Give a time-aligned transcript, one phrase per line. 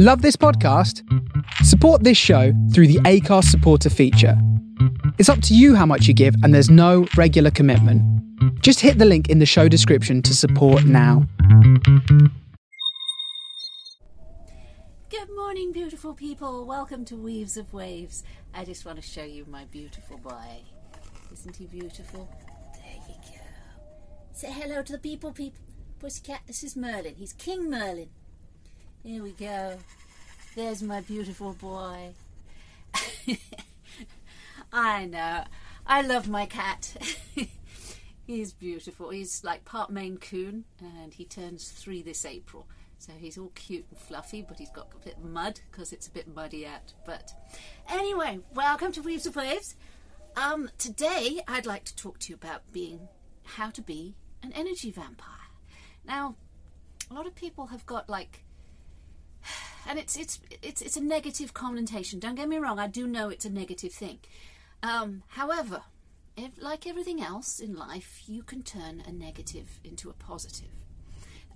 [0.00, 1.02] Love this podcast?
[1.64, 4.40] Support this show through the Acast supporter feature.
[5.18, 8.00] It's up to you how much you give, and there's no regular commitment.
[8.62, 11.26] Just hit the link in the show description to support now.
[15.10, 16.64] Good morning, beautiful people.
[16.64, 18.22] Welcome to Weaves of Waves.
[18.54, 20.62] I just want to show you my beautiful boy.
[21.32, 22.30] Isn't he beautiful?
[22.74, 23.40] There you go.
[24.30, 25.58] Say hello to the people, people.
[25.98, 27.16] Pussycat, this is Merlin.
[27.16, 28.10] He's King Merlin.
[29.04, 29.78] Here we go.
[30.56, 32.14] There's my beautiful boy.
[34.72, 35.44] I know.
[35.86, 36.96] I love my cat.
[38.26, 39.10] he's beautiful.
[39.10, 42.66] He's like part Maine Coon, and he turns three this April.
[42.98, 46.08] So he's all cute and fluffy, but he's got a bit of mud because it's
[46.08, 46.92] a bit muddy out.
[47.06, 47.32] But
[47.88, 49.76] anyway, welcome to Weaves of Waves.
[50.36, 53.08] Um, today I'd like to talk to you about being
[53.44, 55.34] how to be an energy vampire.
[56.04, 56.34] Now,
[57.10, 58.42] a lot of people have got like
[59.88, 62.20] and it's it's it's it's a negative connotation.
[62.20, 62.78] Don't get me wrong.
[62.78, 64.18] I do know it's a negative thing.
[64.82, 65.82] Um, however,
[66.36, 70.68] if, like everything else in life, you can turn a negative into a positive.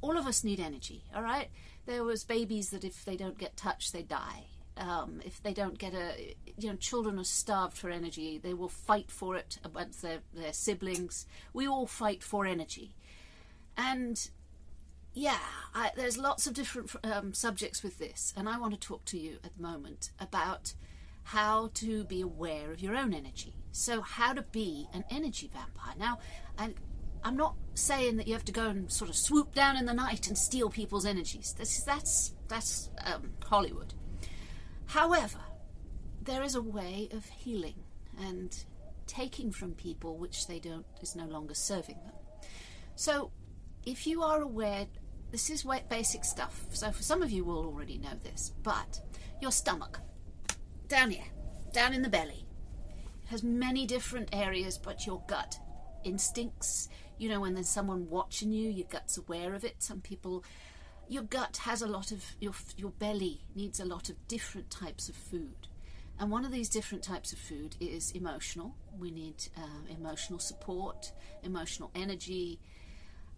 [0.00, 1.04] All of us need energy.
[1.14, 1.48] All right.
[1.84, 4.44] There was babies that if they don't get touched, they die.
[4.76, 8.38] Um, if they don't get a, you know, children are starved for energy.
[8.38, 11.26] They will fight for it amongst their, their siblings.
[11.52, 12.94] We all fight for energy.
[13.76, 14.30] And
[15.14, 15.38] yeah,
[15.74, 19.18] I, there's lots of different um, subjects with this, and I want to talk to
[19.18, 20.74] you at the moment about
[21.24, 23.54] how to be aware of your own energy.
[23.72, 25.94] So, how to be an energy vampire.
[25.98, 26.18] Now,
[26.58, 26.74] I,
[27.22, 29.94] I'm not saying that you have to go and sort of swoop down in the
[29.94, 31.54] night and steal people's energies.
[31.56, 33.94] This is, that's that's um, Hollywood.
[34.86, 35.40] However,
[36.22, 37.82] there is a way of healing
[38.18, 38.64] and
[39.06, 42.14] taking from people which they don't is no longer serving them.
[42.96, 43.30] So,
[43.84, 44.86] if you are aware
[45.30, 49.00] this is basic stuff, so for some of you will already know this, but
[49.40, 50.00] your stomach,
[50.88, 51.26] down here,
[51.72, 52.46] down in the belly,
[53.26, 55.58] has many different areas, but your gut
[56.04, 56.88] instincts,
[57.18, 59.76] you know, when there's someone watching you, your gut's aware of it.
[59.82, 60.44] Some people,
[61.08, 65.08] your gut has a lot of, your, your belly needs a lot of different types
[65.08, 65.68] of food.
[66.18, 68.74] And one of these different types of food is emotional.
[68.98, 71.12] We need uh, emotional support,
[71.42, 72.58] emotional energy,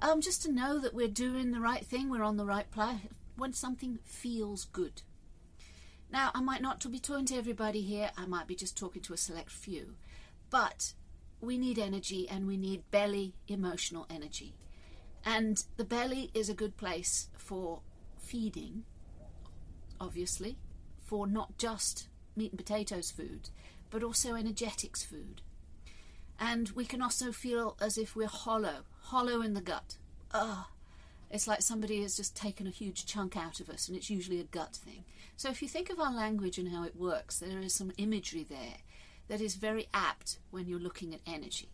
[0.00, 3.08] um, just to know that we're doing the right thing, we're on the right path
[3.36, 5.02] when something feels good.
[6.10, 9.12] Now, I might not be talking to everybody here, I might be just talking to
[9.12, 9.94] a select few,
[10.50, 10.94] but
[11.40, 14.54] we need energy and we need belly emotional energy.
[15.24, 17.82] And the belly is a good place for
[18.16, 18.84] feeding,
[20.00, 20.58] obviously,
[21.04, 23.50] for not just meat and potatoes food,
[23.90, 25.42] but also energetics food.
[26.38, 29.96] And we can also feel as if we're hollow, hollow in the gut.
[30.32, 30.66] Ugh.
[31.30, 34.40] It's like somebody has just taken a huge chunk out of us, and it's usually
[34.40, 35.04] a gut thing.
[35.36, 38.44] So if you think of our language and how it works, there is some imagery
[38.48, 38.78] there
[39.28, 41.68] that is very apt when you're looking at energy.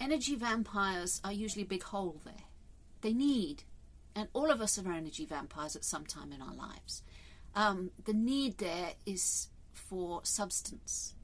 [0.00, 2.46] Energy vampires are usually a big hole there.
[3.02, 3.62] They need,
[4.14, 7.02] and all of us are energy vampires at some time in our lives.
[7.54, 11.14] Um, the need there is for substance.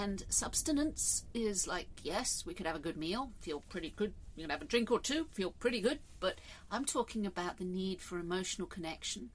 [0.00, 4.12] And substance is like, yes, we could have a good meal, feel pretty good.
[4.36, 5.98] You can have a drink or two, feel pretty good.
[6.20, 6.36] But
[6.70, 9.30] I'm talking about the need for emotional connection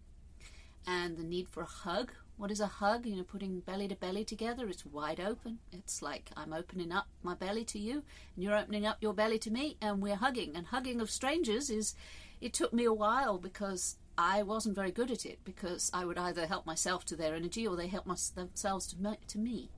[0.87, 2.13] and the need for a hug.
[2.37, 3.05] What is a hug?
[3.05, 4.69] You know, putting belly to belly together.
[4.69, 5.59] It's wide open.
[5.73, 8.03] It's like I'm opening up my belly to you,
[8.33, 10.55] and you're opening up your belly to me, and we're hugging.
[10.55, 11.93] And hugging of strangers is,
[12.39, 16.17] it took me a while because I wasn't very good at it because I would
[16.17, 19.69] either help myself to their energy or they help my, themselves to to me.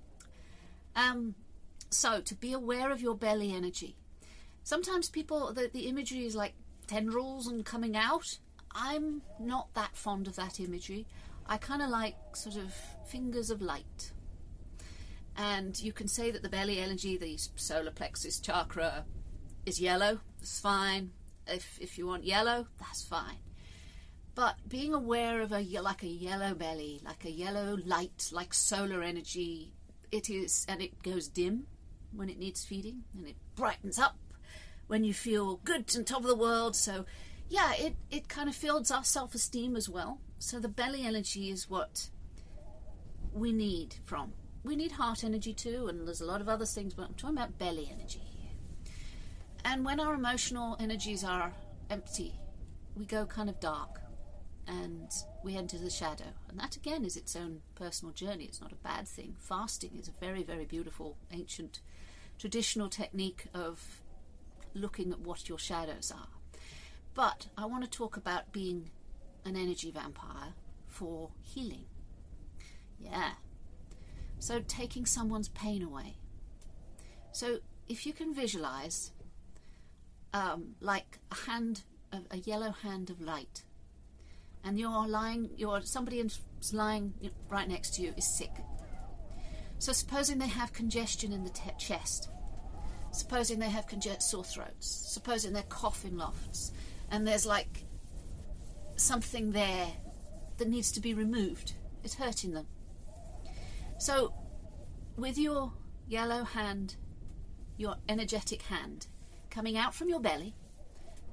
[0.96, 1.36] Um,
[1.90, 3.96] so to be aware of your belly energy.
[4.64, 6.54] Sometimes people, the, the imagery is like
[6.88, 8.40] tendrils and coming out.
[8.72, 11.06] I'm not that fond of that imagery.
[11.48, 12.74] I kind of like sort of
[13.06, 14.12] fingers of light.
[15.38, 19.06] And you can say that the belly energy, the solar plexus chakra,
[19.66, 20.20] is yellow.
[20.40, 21.12] That's fine.
[21.48, 23.38] If if you want yellow, that's fine.
[24.34, 29.02] But being aware of a like a yellow belly, like a yellow light, like solar
[29.02, 29.74] energy,
[30.11, 31.67] it is, and it goes dim
[32.11, 34.17] when it needs feeding, and it brightens up
[34.87, 36.75] when you feel good and top of the world.
[36.75, 37.05] So,
[37.49, 40.19] yeah, it, it kind of builds our self esteem as well.
[40.40, 42.09] So, the belly energy is what
[43.34, 44.34] we need from.
[44.63, 47.37] We need heart energy too, and there's a lot of other things, but I'm talking
[47.37, 48.22] about belly energy.
[49.63, 51.52] And when our emotional energies are
[51.90, 52.40] empty,
[52.96, 53.99] we go kind of dark
[54.67, 55.12] and
[55.44, 56.34] we enter the shadow.
[56.50, 58.46] And that again is its own personal journey.
[58.46, 59.35] It's not a bad thing.
[59.40, 61.82] Fasting is a very, very beautiful, ancient,
[62.40, 64.02] traditional technique of
[64.73, 66.59] looking at what your shadows are.
[67.14, 68.90] But I want to talk about being
[69.46, 70.53] an energy vampire
[70.88, 71.85] for healing.
[73.00, 73.32] Yeah.
[74.40, 76.17] So taking someone's pain away.
[77.32, 79.12] So if you can visualize
[80.34, 83.64] um, like a hand, a, a yellow hand of light,
[84.66, 86.41] and you're lying, you're somebody is
[86.73, 87.14] lying
[87.50, 88.52] right next to you is sick.
[89.78, 92.29] So supposing they have congestion in the te- chest,
[93.12, 96.72] supposing they have conge- sore throats, supposing they're coughing lofts,
[97.12, 97.85] and there's like
[98.96, 99.88] something there
[100.58, 101.73] that needs to be removed.
[102.03, 102.66] It's hurting them.
[104.00, 104.34] So,
[105.16, 105.73] with your
[106.08, 106.96] yellow hand,
[107.78, 109.08] your energetic hand,
[109.50, 110.56] coming out from your belly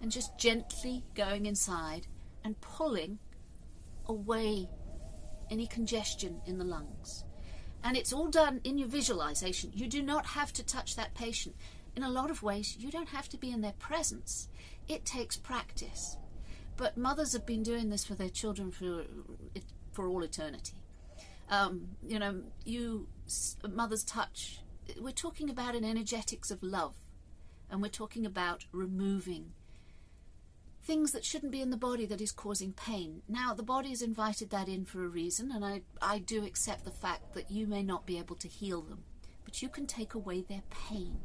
[0.01, 2.07] and just gently going inside
[2.45, 3.19] and pulling
[4.07, 4.69] away
[5.51, 7.25] any congestion in the lungs.
[7.85, 9.73] And it's all done in your visualization.
[9.75, 11.57] You do not have to touch that patient.
[11.97, 14.49] In a lot of ways, you don't have to be in their presence.
[14.89, 16.17] It takes practice.
[16.77, 19.05] But mothers have been doing this for their children for,
[19.93, 20.77] for all eternity.
[21.51, 23.09] Um, you know, you
[23.69, 24.61] mother's touch.
[24.99, 26.95] We're talking about an energetics of love,
[27.71, 29.53] and we're talking about removing
[30.85, 33.23] things that shouldn't be in the body that is causing pain.
[33.29, 36.85] Now, the body has invited that in for a reason, and I, I do accept
[36.85, 39.05] the fact that you may not be able to heal them,
[39.45, 41.21] but you can take away their pain.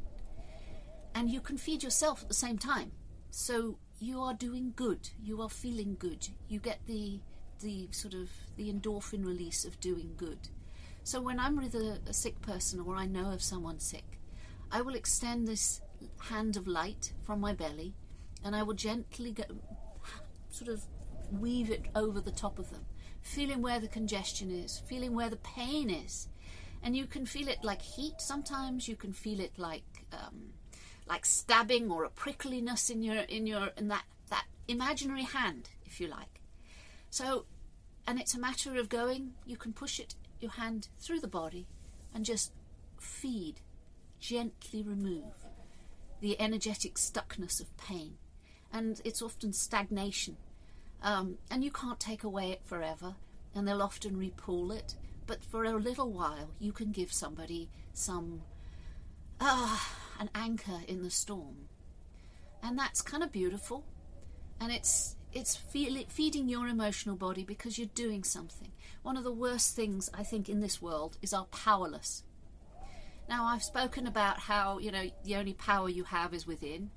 [1.14, 2.92] And you can feed yourself at the same time.
[3.30, 5.10] So you are doing good.
[5.20, 6.28] You are feeling good.
[6.48, 7.20] You get the
[7.60, 10.38] the sort of the endorphin release of doing good.
[11.02, 14.20] So when I'm with a, a sick person or I know of someone sick,
[14.70, 15.80] I will extend this
[16.20, 17.94] hand of light from my belly
[18.44, 19.44] and I will gently go,
[20.50, 20.82] sort of
[21.30, 22.84] weave it over the top of them,
[23.22, 26.28] feeling where the congestion is, feeling where the pain is.
[26.82, 29.82] And you can feel it like heat sometimes, you can feel it like
[30.12, 30.52] um,
[31.08, 36.00] like stabbing or a prickliness in your in your in that that imaginary hand, if
[36.00, 36.40] you like.
[37.10, 37.46] So,
[38.06, 39.32] and it's a matter of going.
[39.44, 41.66] You can push it your hand through the body,
[42.14, 42.52] and just
[43.00, 43.60] feed,
[44.20, 45.34] gently remove
[46.20, 48.18] the energetic stuckness of pain,
[48.72, 50.36] and it's often stagnation,
[51.02, 53.16] um, and you can't take away it forever,
[53.54, 54.94] and they'll often repool it.
[55.26, 58.42] But for a little while, you can give somebody some
[59.40, 61.68] ah an anchor in the storm.
[62.62, 63.84] And that's kind of beautiful.
[64.60, 68.72] And it's it's feel, feeding your emotional body because you're doing something.
[69.02, 72.24] One of the worst things I think in this world is our powerless.
[73.28, 76.90] Now I've spoken about how, you know, the only power you have is within.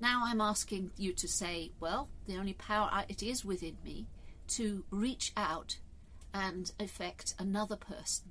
[0.00, 4.06] Now I'm asking you to say, well, the only power I, it is within me
[4.48, 5.78] to reach out
[6.32, 8.30] and affect another person.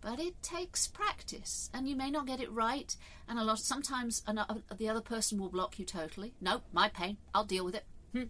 [0.00, 2.94] But it takes practice and you may not get it right
[3.28, 6.34] and a lot sometimes another, the other person will block you totally.
[6.40, 7.16] No my pain.
[7.34, 7.84] I'll deal with it.
[8.12, 8.24] Hmm.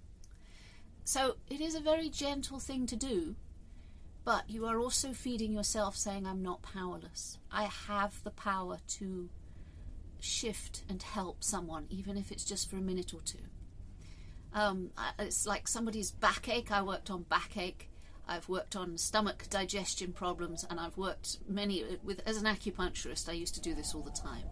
[1.02, 3.34] so it is a very gentle thing to do
[4.24, 7.38] but you are also feeding yourself saying i'm not powerless.
[7.50, 9.28] I have the power to
[10.22, 13.38] shift and help someone even if it's just for a minute or two
[14.54, 17.88] um, it's like somebody's backache i worked on backache
[18.26, 23.28] I've worked on stomach digestion problems, and I've worked many with as an acupuncturist.
[23.28, 24.44] I used to do this all the time.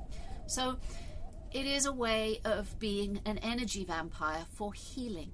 [0.46, 0.76] So
[1.52, 5.32] it is a way of being an energy vampire for healing.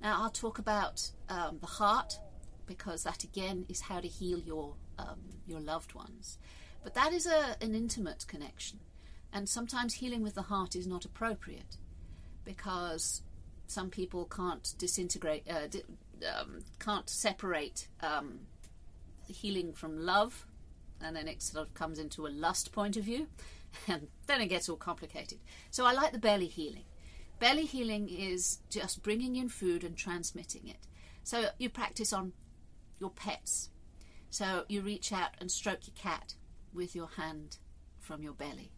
[0.00, 2.18] Now I'll talk about um, the heart
[2.66, 6.38] because that again is how to heal your um, your loved ones.
[6.82, 8.78] But that is a, an intimate connection,
[9.34, 11.76] and sometimes healing with the heart is not appropriate
[12.44, 13.22] because
[13.66, 15.82] some people can't disintegrate, uh, di-
[16.26, 18.38] um, can't separate um,
[19.26, 20.46] healing from love,
[21.00, 23.26] and then it sort of comes into a lust point of view,
[23.88, 25.38] and then it gets all complicated.
[25.70, 26.84] So I like the belly healing.
[27.40, 30.86] Belly healing is just bringing in food and transmitting it.
[31.24, 32.32] So you practice on
[33.00, 33.70] your pets.
[34.30, 36.34] So you reach out and stroke your cat
[36.72, 37.58] with your hand
[37.98, 38.70] from your belly,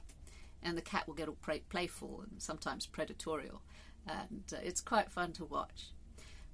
[0.67, 1.39] and the cat will get all
[1.71, 3.61] playful and sometimes predatorial,
[4.07, 5.93] and uh, it's quite fun to watch.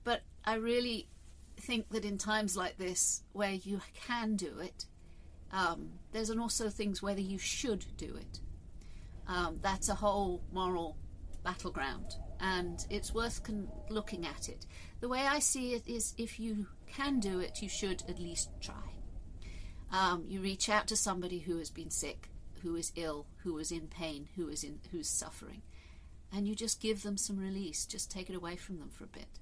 [0.05, 1.09] But I really
[1.57, 4.87] think that in times like this, where you can do it,
[5.51, 8.41] um, there's an also things whether you should do it.
[9.27, 10.97] Um, that's a whole moral
[11.43, 14.67] battleground, and it's worth con- looking at it.
[15.01, 18.51] The way I see it is, if you can do it, you should at least
[18.61, 18.75] try.
[19.91, 22.29] Um, you reach out to somebody who has been sick,
[22.63, 25.63] who is ill, who is in pain, who is in who's suffering,
[26.35, 27.87] and you just give them some release.
[27.87, 29.39] Just take it away from them for a bit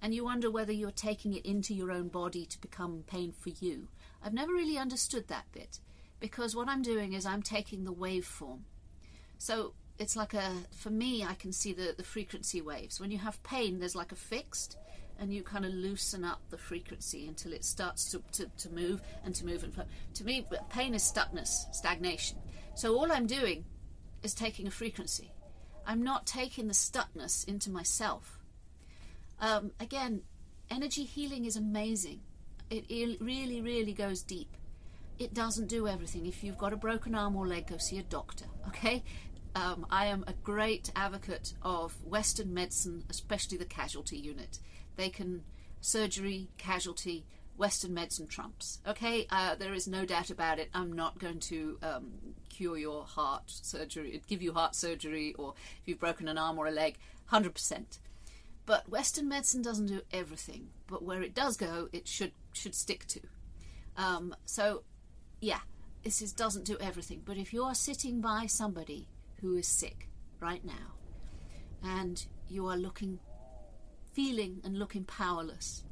[0.00, 3.50] and you wonder whether you're taking it into your own body to become pain for
[3.50, 3.88] you.
[4.22, 5.80] I've never really understood that bit
[6.20, 8.60] because what I'm doing is I'm taking the waveform.
[9.38, 13.00] So it's like a, for me, I can see the, the frequency waves.
[13.00, 14.76] When you have pain, there's like a fixed,
[15.18, 19.02] and you kind of loosen up the frequency until it starts to, to, to move
[19.24, 19.84] and to move and flow.
[20.14, 22.38] To me, pain is stuckness, stagnation.
[22.74, 23.64] So all I'm doing
[24.22, 25.32] is taking a frequency.
[25.86, 28.38] I'm not taking the stuckness into myself.
[29.40, 30.22] Um, again,
[30.70, 32.20] energy healing is amazing.
[32.70, 34.54] It really, really goes deep.
[35.18, 36.26] It doesn't do everything.
[36.26, 39.02] If you've got a broken arm or leg, go see a doctor, okay?
[39.54, 44.60] Um, I am a great advocate of Western medicine, especially the casualty unit.
[44.98, 45.44] They can
[45.80, 47.24] surgery, casualty,
[47.56, 48.80] Western medicine trumps.
[48.86, 50.70] Okay, uh, there is no doubt about it.
[50.74, 52.10] I'm not going to um,
[52.48, 56.66] cure your heart surgery, give you heart surgery, or if you've broken an arm or
[56.66, 56.98] a leg,
[57.30, 58.00] 100%.
[58.66, 60.70] But Western medicine doesn't do everything.
[60.88, 63.20] But where it does go, it should should stick to.
[63.96, 64.82] Um, so,
[65.40, 65.60] yeah,
[66.02, 67.22] this is, doesn't do everything.
[67.24, 69.06] But if you are sitting by somebody
[69.40, 70.08] who is sick
[70.40, 70.96] right now,
[71.84, 73.20] and you are looking
[74.18, 75.84] feeling and looking powerless,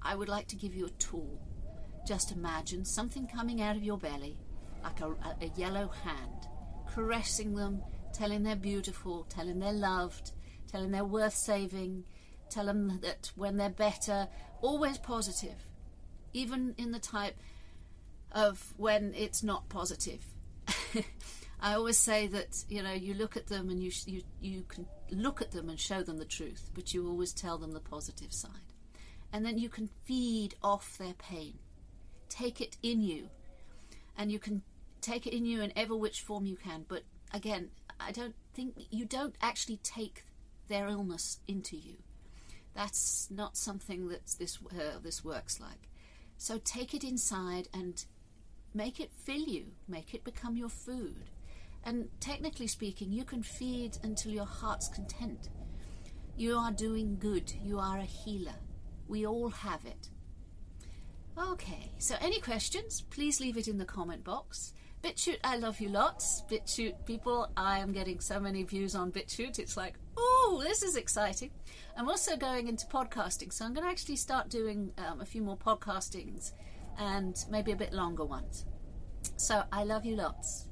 [0.00, 1.38] I would like to give you a tool.
[2.06, 4.38] Just imagine something coming out of your belly,
[4.82, 5.10] like a,
[5.42, 6.48] a, yellow hand,
[6.90, 10.32] caressing them, telling they're beautiful, telling they're loved,
[10.66, 12.04] telling they're worth saving,
[12.48, 14.28] tell them that when they're better,
[14.62, 15.68] always positive,
[16.32, 17.36] even in the type
[18.32, 20.24] of when it's not positive.
[21.64, 24.86] I always say that you know you look at them and you you you can
[25.10, 28.34] look at them and show them the truth, but you always tell them the positive
[28.34, 28.74] side.
[29.32, 31.54] And then you can feed off their pain.
[32.28, 33.30] Take it in you.
[34.14, 34.60] And you can
[35.00, 36.84] take it in you in ever which form you can.
[36.86, 40.26] But again, I don't think you don't actually take
[40.68, 41.96] their illness into you.
[42.74, 45.88] That's not something that this uh, this works like.
[46.36, 48.04] So take it inside and
[48.74, 51.30] make it fill you, make it become your food.
[51.84, 55.50] And technically speaking, you can feed until your heart's content.
[56.36, 57.52] You are doing good.
[57.62, 58.54] You are a healer.
[59.06, 60.08] We all have it.
[61.36, 64.72] Okay, so any questions, please leave it in the comment box.
[65.02, 66.42] BitChute, I love you lots.
[66.50, 69.58] BitChute people, I am getting so many views on BitChute.
[69.58, 71.50] It's like, oh, this is exciting.
[71.96, 75.42] I'm also going into podcasting, so I'm going to actually start doing um, a few
[75.42, 76.52] more podcastings
[76.98, 78.64] and maybe a bit longer ones.
[79.36, 80.68] So I love you lots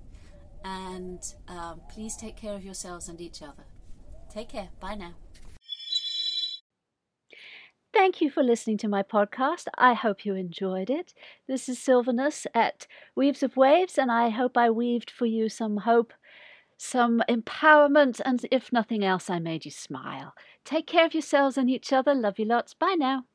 [0.64, 3.64] and um, please take care of yourselves and each other.
[4.32, 4.68] Take care.
[4.80, 5.14] Bye now.
[7.92, 9.66] Thank you for listening to my podcast.
[9.76, 11.12] I hope you enjoyed it.
[11.46, 15.76] This is Sylvanus at Weaves of Waves, and I hope I weaved for you some
[15.78, 16.14] hope,
[16.78, 20.32] some empowerment, and if nothing else, I made you smile.
[20.64, 22.14] Take care of yourselves and each other.
[22.14, 22.72] Love you lots.
[22.72, 23.26] Bye now.